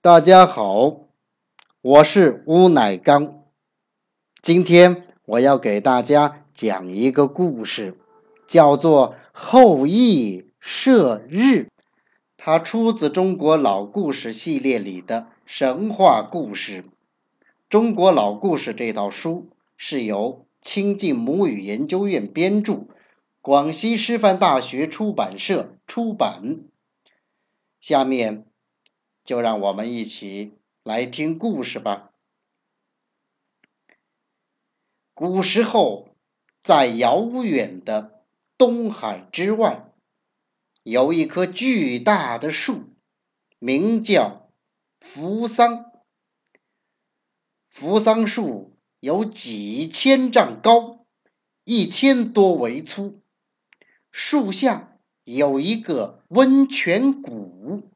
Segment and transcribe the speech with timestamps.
[0.00, 1.08] 大家好，
[1.80, 3.42] 我是乌乃刚。
[4.40, 7.98] 今天我要给大家讲一个故事，
[8.46, 11.42] 叫做《后羿射日》。
[12.36, 16.84] 它出自中国老故事系列里的神话故事。
[17.68, 22.86] 中国老故事这套书是由清晋母语研究院编著，
[23.40, 26.60] 广西师范大学出版社出版。
[27.80, 28.47] 下面。
[29.28, 32.14] 就让我们一起来听故事吧。
[35.12, 36.16] 古时候，
[36.62, 38.24] 在遥远的
[38.56, 39.92] 东海之外，
[40.82, 42.94] 有一棵巨大的树，
[43.58, 44.50] 名叫
[44.98, 45.92] 扶桑。
[47.68, 51.04] 扶桑树有几千丈高，
[51.64, 53.22] 一千多围粗。
[54.10, 57.92] 树下有一个温泉谷。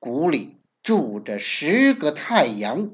[0.00, 2.92] 谷里住着十个太阳。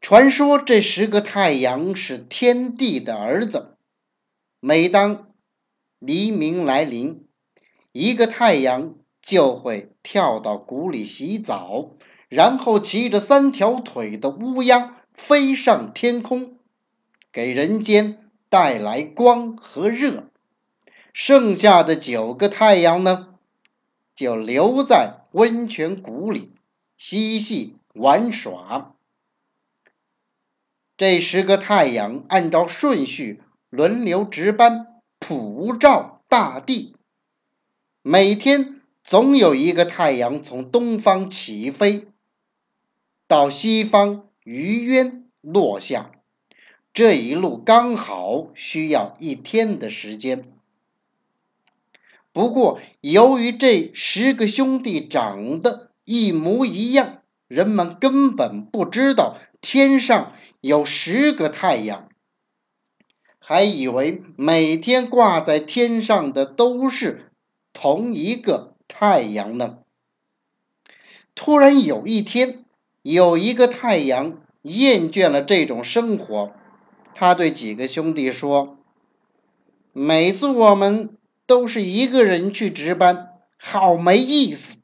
[0.00, 3.76] 传说这十个太阳是天帝的儿子。
[4.60, 5.34] 每当
[5.98, 7.28] 黎明来临，
[7.92, 11.90] 一个太阳就会跳到谷里洗澡，
[12.30, 16.58] 然后骑着三条腿的乌鸦飞上天空，
[17.30, 20.30] 给人间带来光和热。
[21.12, 23.34] 剩下的九个太阳呢，
[24.14, 25.25] 就留在。
[25.36, 26.54] 温泉谷里
[26.96, 28.94] 嬉戏玩耍。
[30.96, 36.96] 这十个太阳按照顺序轮流值班，普照大地。
[38.00, 42.08] 每天总有一个太阳从东方起飞，
[43.26, 46.12] 到西方余渊落下。
[46.94, 50.50] 这一路刚好需要一天的时间。
[52.36, 62.10] 不过，由于这十个兄弟长得一模一样，人们根本不知道天上有十个太阳，
[63.38, 67.32] 还以为每天挂在天上的都是
[67.72, 69.78] 同一个太阳呢。
[71.34, 72.66] 突然有一天，
[73.00, 76.52] 有一个太阳厌倦了这种生活，
[77.14, 78.76] 他对几个兄弟说
[79.94, 84.76] ：“每次我们……”都是一个人去值班，好没意思。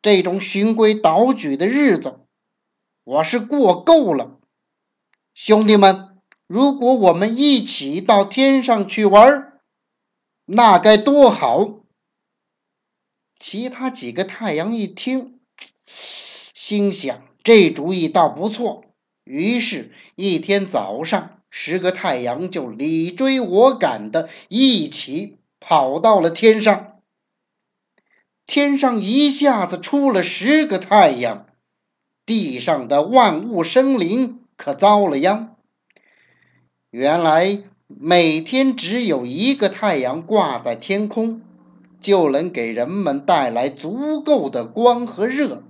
[0.00, 2.20] 这种循规蹈矩的日子，
[3.04, 4.38] 我是过够了。
[5.34, 9.60] 兄弟们，如果我们一起到天上去玩，
[10.46, 11.80] 那该多好！
[13.38, 15.40] 其他几个太阳一听，
[15.86, 18.84] 心想这主意倒不错。
[19.24, 25.37] 于是，一天早上，十个太阳就你追我赶的一起。
[25.70, 27.02] 跑到了天上，
[28.46, 31.44] 天上一下子出了十个太阳，
[32.24, 35.56] 地上的万物生灵可遭了殃。
[36.88, 41.42] 原来每天只有一个太阳挂在天空，
[42.00, 45.62] 就能给人们带来足够的光和热，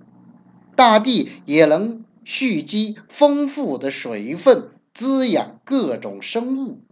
[0.76, 6.84] 大地也能蓄积丰富的水分，滋养各种生物。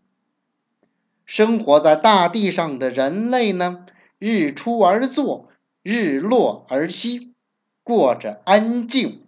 [1.27, 3.85] 生活在大地上的人类呢，
[4.19, 5.49] 日出而作，
[5.83, 7.35] 日落而息，
[7.83, 9.25] 过着安静、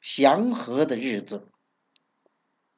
[0.00, 1.48] 祥和的日子。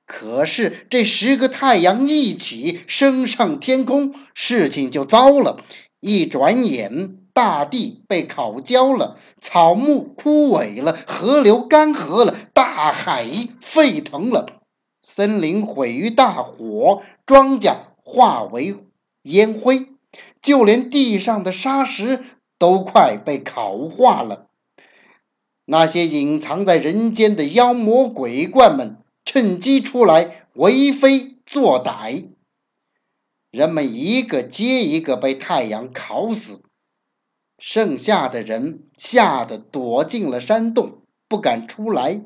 [0.05, 5.63] 可是这十个太阳一起升上天空，事情就糟了。
[6.01, 13.29] 一转眼，大地被烤焦了，草木枯萎了，河流干涸了，大海
[13.61, 14.61] 沸腾了，
[15.03, 17.88] 森林毁于大火，庄稼。
[18.09, 18.75] 化为
[19.25, 19.89] 烟灰，
[20.41, 22.25] 就连地上的沙石
[22.59, 24.47] 都快被烤化了。
[25.67, 28.97] 那些隐藏在人间的妖魔鬼怪们
[29.27, 32.29] 趁机出来为非作歹，
[33.51, 36.63] 人们一个接一个被太阳烤死，
[37.59, 42.23] 剩下的人吓得躲进了山洞，不敢出来。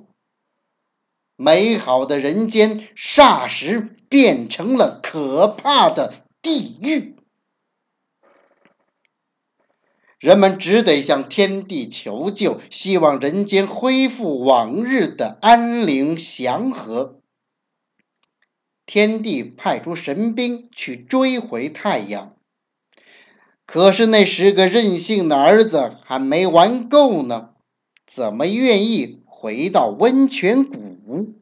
[1.34, 6.12] 美好的人间霎时变成了可怕的
[6.42, 7.16] 地狱，
[10.18, 17.22] 人们只得向天地求救，希望人间恢复往日的安宁祥和。
[18.84, 22.36] 天帝派出神兵去追回太阳，
[23.64, 27.54] 可是那十个任性的儿子还没玩够呢，
[28.06, 29.22] 怎么愿意？
[29.24, 31.41] 回到温泉谷，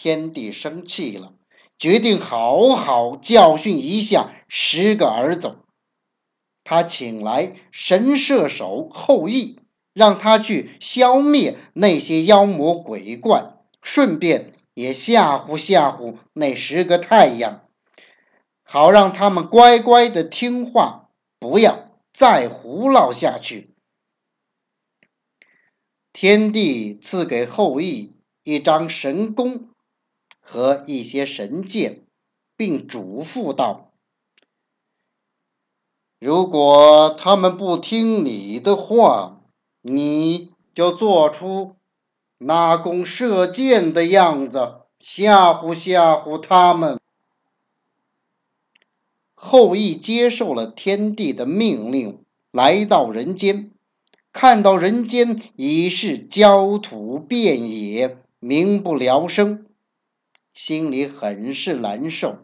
[0.00, 1.34] 天帝生气了，
[1.76, 5.56] 决定好好教训一下十个儿子。
[6.62, 9.58] 他请来神射手后羿，
[9.92, 17.64] 让他去消灭那些妖魔鬼怪，顺便也吓唬吓唬那十个太阳，
[18.62, 21.08] 好让他们乖乖的听话，
[21.40, 23.74] 不要再胡闹下去。
[26.12, 29.67] 天帝赐给后羿一张神弓
[30.50, 32.06] 和一些神箭，
[32.56, 33.92] 并嘱咐道。
[36.18, 39.42] 如果他们不听你的话，
[39.82, 41.76] 你就做出
[42.38, 46.98] 拉弓射箭的样子，吓唬吓唬他们。
[49.34, 53.70] 后羿接受了天帝的命令，来到人间，
[54.32, 59.66] 看到人间已是焦土遍野，民不聊生，
[60.58, 62.38] 心里很是难受。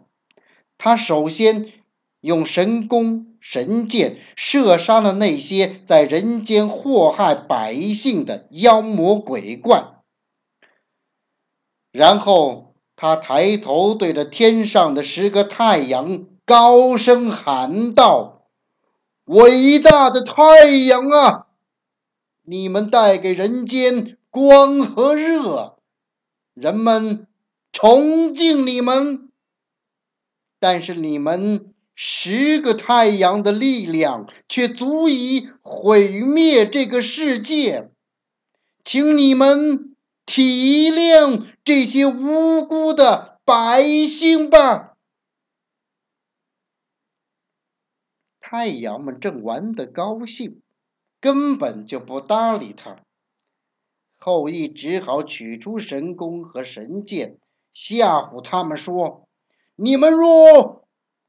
[0.78, 1.72] 他首先
[2.20, 3.26] 用神弓。
[3.40, 9.96] 神箭射杀了那些在人间祸害百姓的妖魔鬼怪，
[11.92, 18.46] 然后他抬头对着天上的十个太阳高声喊道
[19.26, 21.48] ：“伟大的太阳啊，
[22.44, 25.76] 你们带给人间光和热，
[26.54, 27.26] 人们
[27.74, 29.30] 崇敬你们，
[30.58, 37.88] 但是你们。”十个太阳的力量却足以毁灭这个世界，
[38.82, 39.94] 请你们
[40.26, 44.96] 体谅这些无辜的百姓吧。
[48.40, 50.60] 太阳们正玩得高兴，
[51.20, 53.04] 根本就不搭理他。
[54.18, 57.38] 后羿只好取出神弓和神箭，
[57.74, 59.28] 吓唬他们说
[59.76, 60.80] ：“你们若……”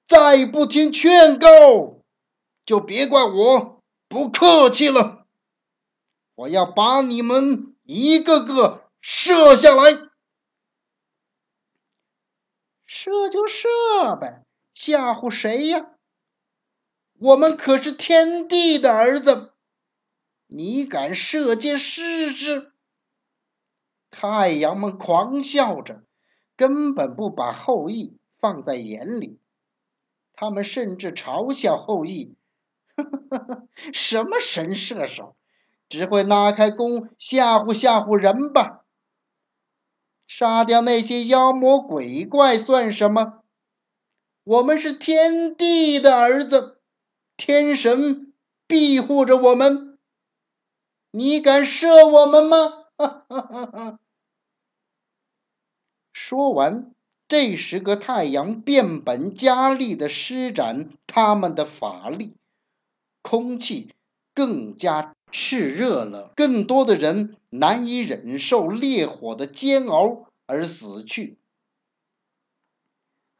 [0.07, 2.03] 再不听劝告，
[2.63, 5.25] 就别怪我不客气了。
[6.35, 9.93] 我要把你们一个个射下来。
[12.85, 13.67] 射就射
[14.15, 14.45] 呗，
[14.75, 15.93] 吓唬谁呀？
[17.17, 19.55] 我们可是天帝的儿子，
[20.45, 22.73] 你敢射箭试试？
[24.11, 26.03] 太阳们狂笑着，
[26.55, 29.39] 根本不把后羿放在眼里。
[30.33, 32.35] 他们甚至嘲笑后羿
[33.93, 35.35] ：“什么神射手，
[35.87, 38.85] 只会拉开弓吓唬吓唬人吧？
[40.27, 43.43] 杀掉那些妖魔鬼怪算什么？
[44.43, 46.81] 我们是天帝的儿子，
[47.37, 48.33] 天神
[48.67, 49.97] 庇护着我们，
[51.11, 53.99] 你敢射我们吗？”哈哈哈哈
[56.27, 56.91] 说完。
[57.27, 62.33] 这十个太阳变本加厉的施展他们的法力，
[63.21, 63.93] 空气
[64.33, 71.37] 更加炽热了，更多的人难以忍受烈火的煎熬而死去。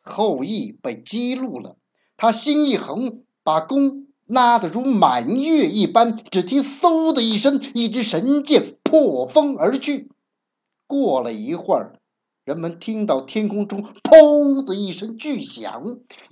[0.02, 1.78] 后羿被激怒了，
[2.18, 10.12] 他心一横，把弓拉得如满月一般，只听“嗖”的一声，一支神箭破风而去。
[10.86, 12.00] 过了一会儿。
[12.46, 15.84] 人们听到天空中“砰”的一声巨响，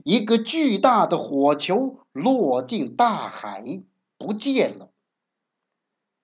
[0.03, 3.81] 一个巨大的火球落进大海，
[4.19, 4.91] 不见了。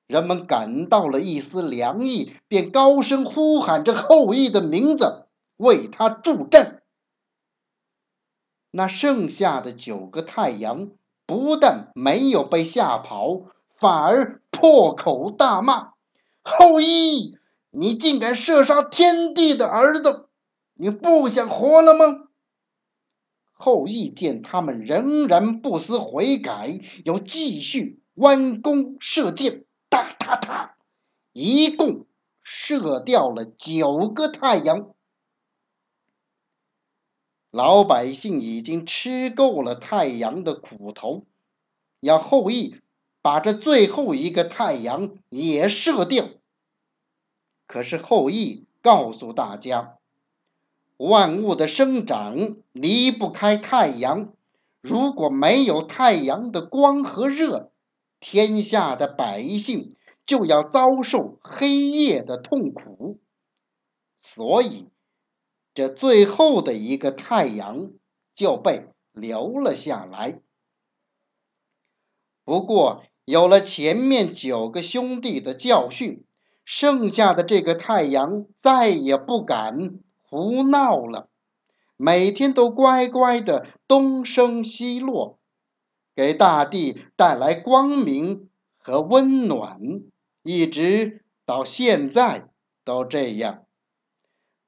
[0.05, 5.25] 人们感到了一丝凉意，便高声呼喊着后羿的名字，
[5.57, 6.83] 为他助阵。
[8.69, 10.91] 那剩下的九个太阳
[11.25, 13.41] 不但没有被吓跑，
[13.75, 15.93] 反而破口大骂
[16.45, 17.35] ：“后羿！”
[17.71, 20.27] 你竟敢射杀天帝的儿子！
[20.73, 22.29] 你不想活了吗？
[23.51, 30.77] 后羿见他们仍然不思悔改，又继续弯弓射箭，哒哒哒，
[31.33, 32.07] 一共
[32.41, 34.95] 射掉了九个太阳。
[37.51, 41.25] 老百姓已经吃够了太阳的苦头，
[41.99, 42.81] 要后羿
[43.21, 46.29] 把这最后一个太阳也射掉。
[47.69, 49.99] 可是后羿告诉大家，
[50.97, 54.33] 万物的生长离不开太阳，
[54.81, 57.71] 如果没有太阳的光和热，
[58.19, 59.95] 天下的百姓
[60.25, 63.19] 就要遭受黑夜的痛苦。
[64.19, 64.87] 所以，
[65.75, 67.91] 这最后的一个太阳
[68.33, 70.41] 就被留了下来。
[72.43, 76.25] 不过，有了前面九个兄弟的教训。
[76.71, 81.27] 剩下的这个太阳再也不敢胡闹了，
[81.97, 85.39] 每天都乖乖的东升西落，
[86.15, 89.79] 给大地带来光明和温暖，
[90.43, 92.49] 一直到现在
[92.85, 93.63] 都这样。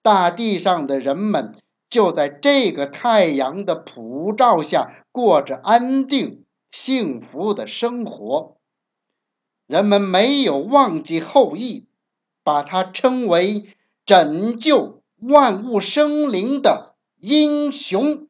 [0.02, 1.56] 大地上的人们
[1.88, 8.58] 就在这个太阳的普照下过着安定幸福的生活。
[9.68, 11.88] 人们没有忘记后羿，
[12.44, 18.28] 把他称为拯救万物生灵的英雄。